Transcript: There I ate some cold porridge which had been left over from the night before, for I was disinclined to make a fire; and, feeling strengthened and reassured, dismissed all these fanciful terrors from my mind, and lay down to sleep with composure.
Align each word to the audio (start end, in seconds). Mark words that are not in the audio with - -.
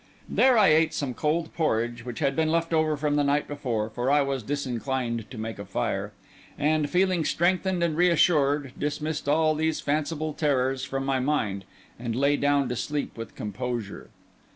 There 0.27 0.57
I 0.57 0.69
ate 0.69 0.95
some 0.95 1.13
cold 1.13 1.53
porridge 1.53 2.03
which 2.05 2.17
had 2.21 2.35
been 2.35 2.51
left 2.51 2.73
over 2.73 2.97
from 2.97 3.17
the 3.17 3.23
night 3.23 3.47
before, 3.47 3.87
for 3.91 4.09
I 4.09 4.23
was 4.23 4.41
disinclined 4.41 5.29
to 5.29 5.37
make 5.37 5.59
a 5.59 5.63
fire; 5.65 6.11
and, 6.57 6.89
feeling 6.89 7.23
strengthened 7.23 7.83
and 7.83 7.95
reassured, 7.95 8.73
dismissed 8.79 9.29
all 9.29 9.53
these 9.53 9.79
fanciful 9.79 10.33
terrors 10.33 10.83
from 10.83 11.05
my 11.05 11.19
mind, 11.19 11.65
and 11.99 12.15
lay 12.15 12.35
down 12.35 12.67
to 12.69 12.75
sleep 12.75 13.15
with 13.15 13.35
composure. 13.35 14.09